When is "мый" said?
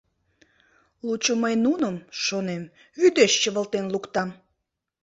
1.43-1.55